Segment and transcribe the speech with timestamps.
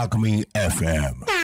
[0.00, 1.39] Alchemy FM.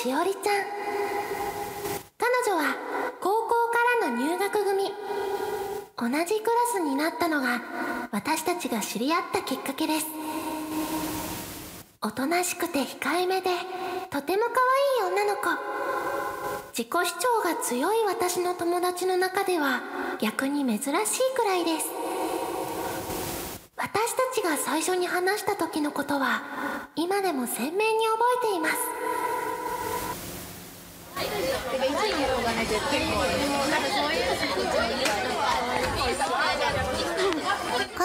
[0.00, 0.42] しおりちゃん。
[2.16, 2.74] 彼女は
[3.20, 3.48] 高校
[4.00, 4.84] からの入学組。
[5.98, 7.60] 同じクラスになったのが
[8.10, 10.06] 私たちが知り合ったきっかけです。
[12.00, 13.50] おとなしくて控えめで
[14.08, 14.52] とても可
[15.04, 15.50] 愛い女の子。
[16.72, 19.82] 自己主張が強い私の友達の中では
[20.18, 20.90] 逆に珍しい
[21.36, 21.86] くらいです。
[23.76, 26.40] 私たちが最初に話した時のことは
[26.96, 27.90] 今でも鮮明に覚
[28.44, 28.99] えています。
[31.60, 31.66] こ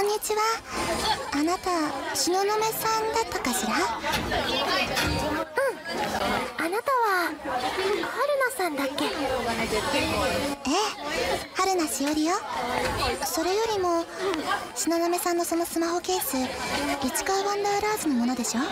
[0.00, 0.40] んにちは。
[1.32, 1.70] あなた
[2.14, 3.72] 東雲さんだったかしら？
[3.72, 3.80] うん。
[6.58, 9.04] あなたは春菜さんだっけ？
[9.04, 10.72] ええ
[11.54, 12.34] 春名しおりよ。
[13.24, 14.04] それよりも
[14.74, 16.36] 東雲さんのそのスマホケース
[17.06, 18.60] 市川ワンダーラーズのものでしょ？
[18.60, 18.64] え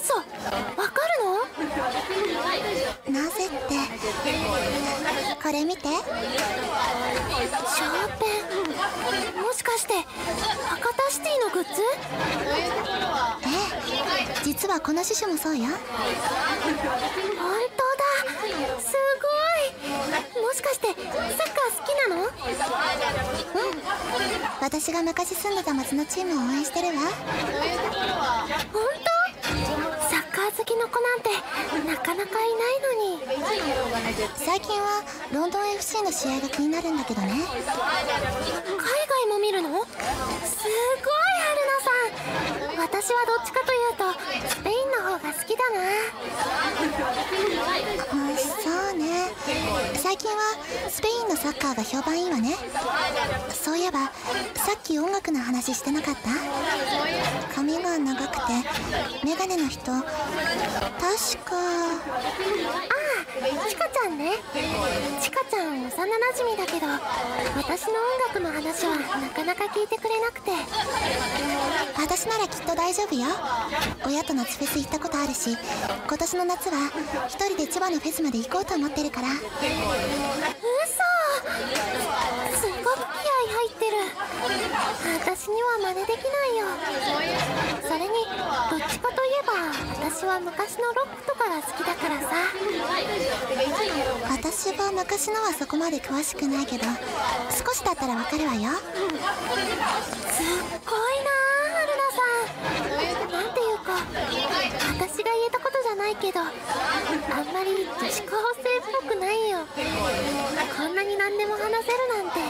[0.00, 0.14] 嘘。
[1.18, 1.24] る
[3.12, 3.20] の？
[3.20, 3.56] なぜって？
[5.42, 5.82] これ見て。
[5.82, 8.24] シャーペ
[9.36, 9.42] ン。
[9.42, 11.82] もしかして博多シティのグッズ？
[13.42, 13.46] え
[14.40, 14.44] え。
[14.44, 15.64] 実はこの種々もそうよ。
[15.64, 15.72] 本
[17.76, 18.04] 当だ。
[18.80, 19.28] すご
[20.38, 20.42] い。
[20.42, 21.16] もしかしてサッカー
[21.76, 22.18] 好きなの？
[24.60, 26.94] 私が昔住んでた町のチームを応援してるわ。
[28.72, 29.07] 本当？
[30.48, 31.30] 好きの子なんて
[31.86, 33.20] なかなかいないのに。
[34.36, 37.28] 最近はロンドン FC の試合が気になるんだけどね。
[37.28, 39.68] 海外も見るの？
[39.68, 39.84] すごい
[41.44, 42.78] 春菜さん。
[42.78, 44.04] 私はどっちかというと
[44.48, 45.80] スペイン方が好きだな。
[48.12, 48.44] うんそ
[48.94, 49.30] うね。
[49.94, 50.36] 最近は
[50.90, 52.54] スペインのサッカーが評判いいわね。
[53.50, 54.06] そういえば
[54.54, 56.28] さっき音楽の話してなかった？
[57.54, 58.52] 髪が長くて
[59.24, 59.80] メガネの人。
[59.86, 60.02] 確
[61.44, 61.56] か。
[63.68, 64.32] チカちゃんね。
[65.20, 65.90] チカちゃん幼な
[66.36, 66.86] じみだけど
[67.56, 70.50] 私の音楽の話はなかなか聞いてくれなくて。
[71.96, 73.26] 私ならきっと大丈夫よ。
[74.06, 75.56] 親と夏フェス行ったことあるし
[76.06, 76.90] 今年の夏は
[77.28, 79.28] 一人で千葉のフェスまで行こうと思ってるから。
[79.28, 79.38] 嘘。
[82.58, 83.92] すごく気合入ってる。
[85.20, 86.66] 私には真似できないよ。
[87.82, 88.08] それに
[88.70, 89.52] どっちかといえば
[90.10, 92.26] 私は昔のロックとかが好きだからさ。
[94.30, 96.84] 私は昔のはそこまで詳しくないけど
[97.50, 98.70] 少しだったらわかるわよ。
[98.70, 98.84] すっ
[100.84, 101.30] ごいな
[101.74, 102.22] 春菜さ
[103.28, 103.92] んなんていうか
[105.04, 106.48] 私が言えたことじゃないけどあん
[107.52, 109.60] まり女子高生っぽくないよ。
[110.76, 112.40] こんなに何でも話せるなんて。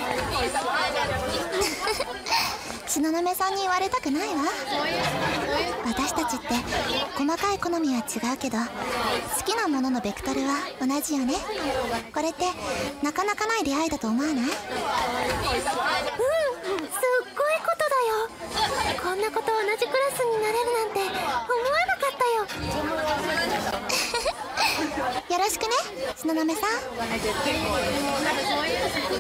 [2.89, 4.43] 東雲さんに言われたくないわ。
[5.87, 6.47] 私たちって
[7.17, 8.03] 細かい好みは違
[8.35, 8.65] うけど好
[9.45, 11.35] きなもののベクトルは同じよね。
[12.13, 12.47] これって
[13.03, 14.35] なかなかない出会いだと思わない？
[14.35, 14.55] うんすっ
[17.37, 18.99] ごいことだよ。
[19.01, 21.88] こんなこと同じクラスになれるなんて思わ
[25.31, 25.69] よろしくね
[26.17, 26.63] 東雲さん。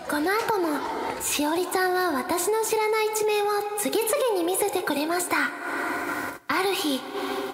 [0.08, 0.78] この後も
[1.22, 3.48] しおりちゃんは私の知らない一面を
[3.78, 5.50] 次々に見せてくれました。
[6.48, 7.00] ある日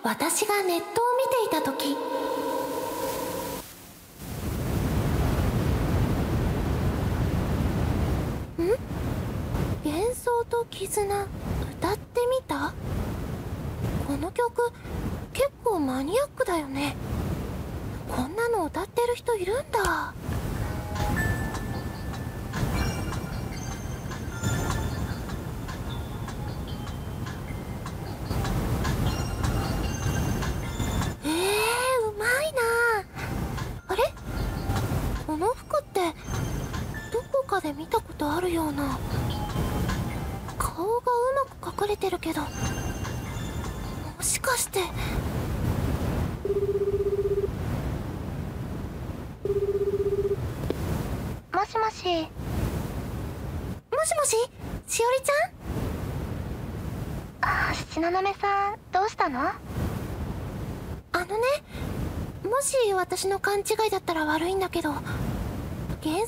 [0.03, 1.97] 私がネットを見ていた時。
[8.63, 8.65] ん？
[9.85, 11.19] 幻想と絆歌
[11.93, 12.73] ってみた？
[14.07, 14.71] この曲
[15.45, 16.97] 結構マニアックだよね。
[18.09, 20.15] こんなの歌ってる人いるんだ。
[51.65, 52.05] もしもし。
[53.91, 54.37] もしもし？
[54.87, 55.33] しおりちゃ
[57.49, 57.51] ん？
[57.71, 59.41] あ東雲さんどうしたの？
[59.41, 59.59] あ
[61.21, 61.33] のね
[62.45, 65.07] もし私の勘違いだったら悪いんだけど幻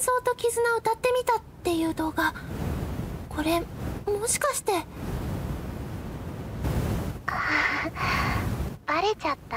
[0.00, 2.32] 想と絆歌ってみたっていう動画
[3.28, 3.60] これ
[4.10, 4.72] もしかして。
[8.86, 9.56] バレちゃった？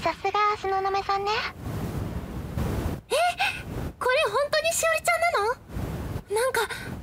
[0.00, 1.30] さすが東雲さんね
[4.14, 6.40] れ本当にしおりちゃんなの？
[6.40, 6.60] なんか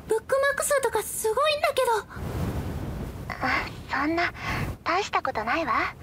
[0.08, 1.88] ブックマーク数とかすごいんだけど。
[3.44, 4.34] あそんな
[4.84, 5.94] 大したことないわ。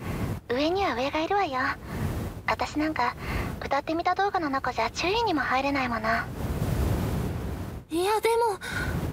[0.48, 1.60] 上には上がいるわよ。
[2.46, 3.14] 私なんか
[3.64, 6.08] 歌ってみた動画の中じゃ注意にも入れないもの。
[7.90, 8.58] いやでも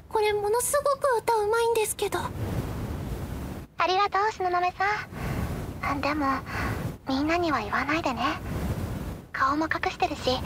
[0.10, 2.20] これものすごく歌うまいんですけど。
[3.78, 6.02] ありがとう東雲さん。
[6.02, 6.26] でも
[7.08, 8.22] みんなには言わないでね。
[9.34, 10.40] 顔も隠してるし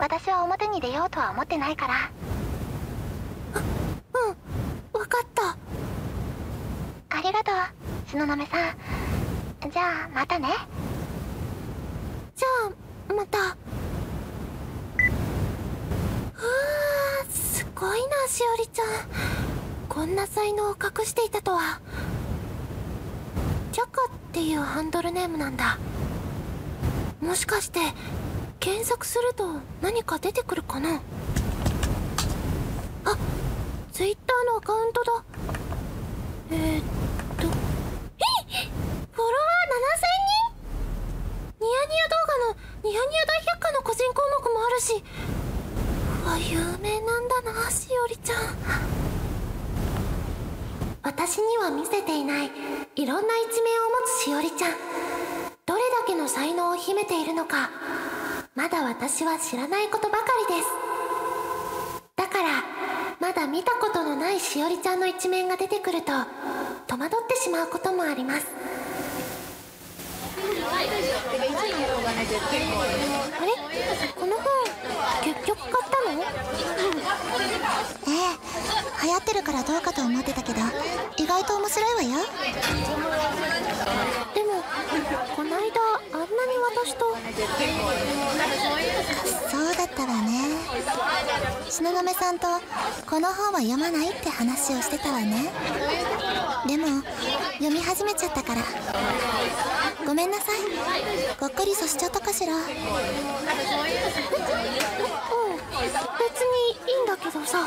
[0.00, 2.10] 私は表に出ようとは思ってないから。
[3.54, 3.58] う
[4.32, 4.36] ん。
[4.98, 5.58] 分かった。
[7.18, 7.54] ありがとう
[8.06, 8.72] 東雲さ
[9.68, 9.70] ん。
[9.70, 10.48] じゃあまたね。
[12.34, 12.48] じゃ
[13.10, 13.38] あまた。
[13.38, 18.86] うわーすごいなしおりちゃん。
[19.86, 21.78] こんな才能を隠していたとは。
[23.70, 25.78] チャカっていうハンドルネームなんだ。
[27.20, 27.80] もしかして
[28.60, 31.00] 検索すると何か出てくるかな？
[33.06, 33.16] あ
[33.90, 35.24] ツイッターのアカウントだ。
[36.50, 36.82] えー、っ
[37.40, 37.46] と。
[37.46, 37.50] えい
[39.12, 39.72] フォロワー
[41.58, 41.64] 7000人？
[41.64, 45.02] ニヤニヤ動画のニヤニヤ大百科の個人項目もあるし。
[46.22, 48.38] うわ有名なんだなしおりちゃん。
[51.02, 52.50] 私には見せていない
[52.94, 54.72] いろんな一面を持つしおりちゃん。
[55.64, 57.70] どれだけの才能を秘めているのか。
[58.56, 60.68] まだ私は知らないことばかりです。
[62.16, 62.64] だから
[63.20, 66.12] まだ見たことのないしおりちゃんの一面が出てくると
[66.88, 68.48] 戸惑ってしまうこともあります。
[70.42, 70.88] あれ？
[74.18, 74.44] この本
[75.22, 76.22] 結局買ったの？
[78.08, 78.34] ええ
[79.02, 80.60] 流行ってるからどうかと思ってたけど
[81.16, 82.26] 意外と面白いわよ。
[84.34, 84.62] でも
[85.36, 85.80] こないだ
[86.12, 86.30] あんなに
[86.70, 87.16] 私と。
[89.50, 90.54] そうだったわね。
[91.68, 92.46] 東雲さんと
[93.08, 95.50] この本は読まないって話をしてたわね。
[96.66, 97.02] でも
[97.58, 98.62] 読み始めちゃったから。
[100.06, 100.60] ごめんなさい。
[101.40, 102.54] ごっくりさせちゃったかしら。
[102.54, 102.62] うん
[105.80, 107.66] 別にいいんだけどさ。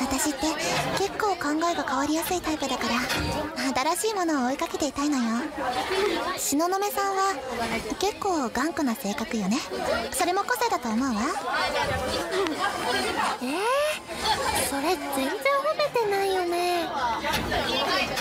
[0.00, 0.40] 私って
[0.98, 2.94] 結構考えが変わりやすいタイプだから
[3.96, 5.22] 新しいものを追いかけていたいのよ。
[6.36, 7.34] 東雲さんは
[7.98, 9.56] 結構頑固な性格よね。
[10.12, 11.22] それも個性だと思うわ。
[13.42, 13.58] えー、
[14.68, 16.88] それ全然褒めてないよね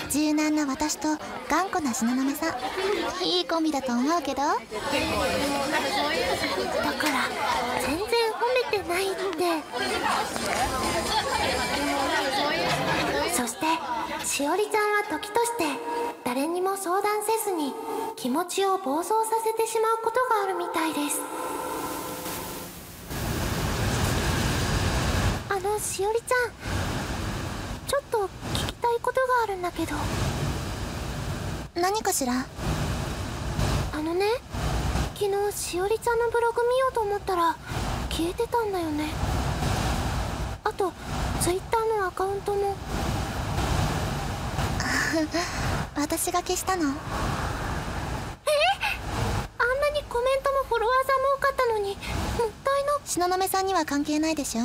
[0.09, 1.07] 柔軟な私と
[1.49, 2.55] 頑固な東雲さ。
[3.23, 4.41] んいいコンビだと思うけど。
[4.41, 4.59] だか
[7.09, 7.21] ら
[7.81, 9.21] 全然褒めてないって。
[13.35, 13.65] そして
[14.25, 15.63] しおりちゃんは時として
[16.23, 17.73] 誰にも相談せずに
[18.15, 21.19] 気持ちを暴走させてしまうことがあるみたいです。
[25.49, 26.51] あのしおりちゃん
[27.87, 29.95] ちょっと聞きたいことがあるんだけど。
[31.75, 32.33] 何かしら？
[33.93, 34.25] あのね
[35.15, 37.55] 昨日しおりちゃんのブログ見ようと思ったら
[38.09, 39.05] 消えてたんだよね。
[40.63, 40.91] あと
[41.41, 42.75] ツイッターのアカウントも。
[45.95, 46.83] 私が消したの？
[46.83, 46.93] あんな
[49.91, 51.95] にコメントもフォロワーさんも多かったのに
[52.37, 52.91] もったいな。
[53.05, 54.61] 東雲さんには関係ないでしょ？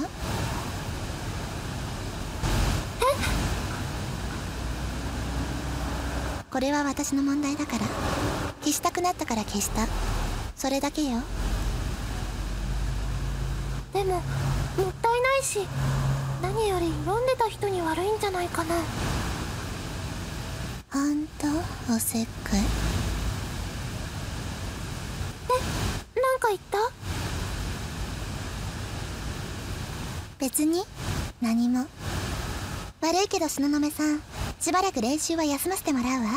[6.57, 7.81] これは私の問題だから。
[8.63, 9.87] 消したくなったから消した。
[10.57, 11.21] それだけよ。
[13.93, 14.23] でももっ
[15.03, 15.67] たいないし
[16.41, 18.75] 何より読んでた人に悪いんじゃないかな。
[20.91, 21.47] ほんと
[21.95, 22.61] おせっかい。
[26.15, 26.79] えなんか言った？
[30.39, 30.85] 別に？
[31.43, 31.87] 何も。
[33.03, 34.23] 悪いけど東雲さん
[34.61, 36.31] しばらく練習は休ませてもらうわ。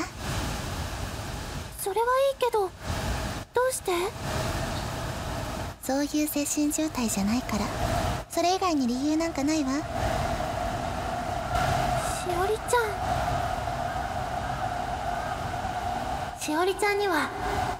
[1.81, 2.69] それはいいけどど
[3.69, 3.91] うして？
[5.81, 7.65] そういう精神状態じゃないから。
[8.29, 9.71] それ以外に理由なんかないわ。
[9.71, 9.75] し
[12.27, 12.79] おりちゃ
[16.37, 16.39] ん。
[16.39, 17.29] しおりちゃんには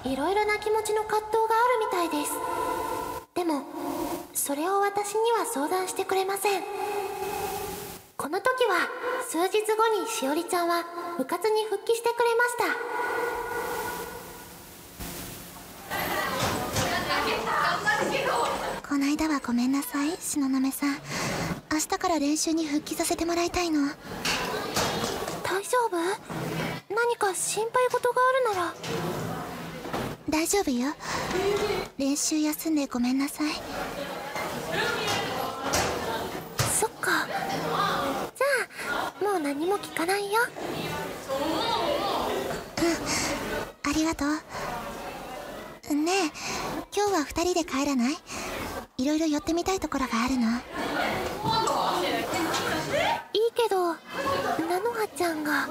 [0.03, 1.67] いろいろな気持ちの葛藤があ
[1.97, 2.33] るみたいです。
[3.35, 3.63] でも
[4.33, 6.63] それを私には相談してくれません
[8.29, 8.87] この時は
[9.27, 10.83] 数日後にしおりちゃんは
[11.17, 12.57] 部活に復帰してくれまし
[18.83, 18.87] た。
[18.87, 20.99] こないだはごめんなさい東雲さん。
[21.73, 23.87] 明日から練習に復帰させてもらいたいの。
[23.87, 25.97] 大丈夫？
[26.87, 28.75] 何か心配事があるなら。
[30.29, 30.93] 大丈夫よ。
[31.97, 33.53] 練習休んでごめんなさい。
[39.39, 40.39] う何も聞かないよ。
[43.83, 44.29] ありがとう。
[45.95, 46.31] ねえ
[46.95, 48.17] 今日は2人で帰らない？
[48.97, 50.47] いろいろ寄ってみたいところがあるの。
[53.33, 53.95] いいけど
[54.67, 55.63] 菜の葉ちゃんが。
[55.63, 55.67] あ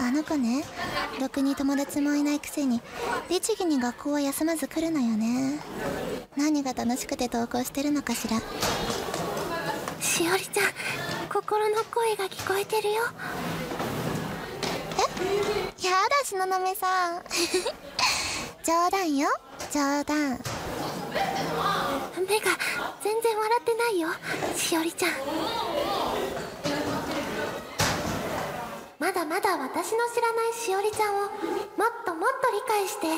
[0.00, 0.64] ああの子ね。
[1.20, 2.80] ろくに友達もいないくせに
[3.28, 5.58] 律儀に学校は休まず来るのよね。
[6.36, 8.38] 何が楽しくて登校してるのかしら。
[10.00, 10.64] しおりちゃん
[11.50, 13.02] 心の声が聞こえてるよ。
[15.82, 15.84] え？
[15.84, 17.24] やだ東雲さん。
[18.62, 19.28] 冗談よ。
[19.72, 20.38] 冗談。
[22.28, 22.56] 目が
[23.02, 24.10] 全然笑ってないよ。
[24.54, 25.10] しおりちゃん。
[29.00, 31.30] まだまだ私の知らないしおりちゃんをもっ
[32.06, 33.08] ともっと理解して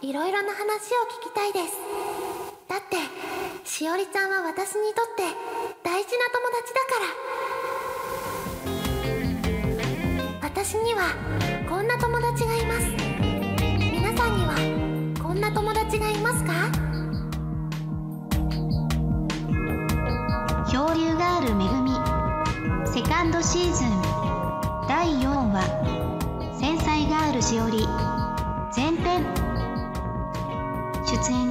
[0.00, 1.76] いろいろな話を聞きたいです。
[2.66, 2.96] だって
[3.68, 5.22] しおりちゃんは私にとって
[5.82, 7.57] 大事な友達だから。
[10.68, 11.16] 私には
[11.66, 12.84] こんな友達がいます。
[13.90, 14.52] 皆さんには
[15.22, 16.52] こんな友達がいますか？
[20.70, 21.92] 漂流ガールめぐみ。
[22.84, 23.88] セカンドシーズン。
[24.86, 25.64] 第4話。
[26.60, 27.88] 繊細ガールしおり。
[28.76, 29.24] 前編。
[31.06, 31.50] 出演。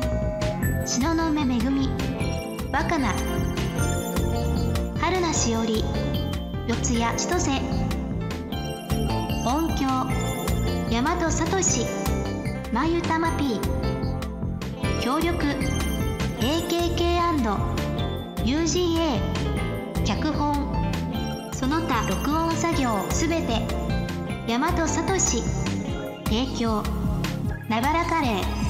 [0.85, 1.89] 東雲めぐみ
[2.71, 3.15] 若菜。
[5.01, 5.83] 春名しおり。
[6.67, 7.86] 四谷千歳。
[10.97, 11.61] 大和聡
[12.73, 13.59] まゆたま P
[14.99, 15.45] 協力
[16.39, 17.03] AKK&UGA
[20.03, 20.73] 脚本
[21.53, 23.61] その他録音作業すべて
[24.47, 26.81] 大和聡提供
[27.69, 28.66] ながらカレー。